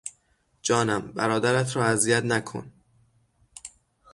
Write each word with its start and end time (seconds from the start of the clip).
جانم، 0.61 1.11
برادرت 1.11 1.75
را 1.75 1.85
اذیت 1.85 2.23
نکن! 2.23 2.71